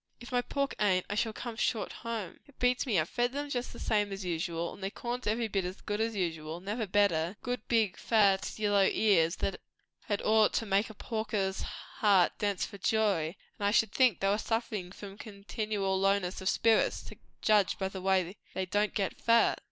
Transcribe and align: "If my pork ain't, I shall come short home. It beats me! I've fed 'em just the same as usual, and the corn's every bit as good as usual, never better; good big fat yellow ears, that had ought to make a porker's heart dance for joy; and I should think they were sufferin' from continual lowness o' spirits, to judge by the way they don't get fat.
"If 0.19 0.31
my 0.31 0.41
pork 0.41 0.73
ain't, 0.79 1.05
I 1.11 1.13
shall 1.13 1.31
come 1.31 1.55
short 1.55 1.91
home. 1.93 2.39
It 2.47 2.57
beats 2.57 2.87
me! 2.87 2.99
I've 2.99 3.07
fed 3.07 3.35
'em 3.35 3.51
just 3.51 3.71
the 3.71 3.77
same 3.77 4.11
as 4.11 4.25
usual, 4.25 4.73
and 4.73 4.81
the 4.81 4.89
corn's 4.89 5.27
every 5.27 5.47
bit 5.47 5.63
as 5.63 5.79
good 5.79 6.01
as 6.01 6.15
usual, 6.15 6.59
never 6.59 6.87
better; 6.87 7.37
good 7.43 7.67
big 7.67 7.97
fat 7.97 8.51
yellow 8.57 8.81
ears, 8.91 9.35
that 9.35 9.61
had 10.05 10.23
ought 10.23 10.53
to 10.53 10.65
make 10.65 10.89
a 10.89 10.95
porker's 10.95 11.61
heart 11.61 12.35
dance 12.39 12.65
for 12.65 12.79
joy; 12.79 13.35
and 13.59 13.67
I 13.67 13.69
should 13.69 13.91
think 13.91 14.21
they 14.21 14.27
were 14.27 14.39
sufferin' 14.39 14.91
from 14.91 15.19
continual 15.19 15.99
lowness 15.99 16.41
o' 16.41 16.45
spirits, 16.45 17.03
to 17.03 17.17
judge 17.43 17.77
by 17.77 17.87
the 17.87 18.01
way 18.01 18.35
they 18.55 18.65
don't 18.65 18.95
get 18.95 19.21
fat. 19.21 19.59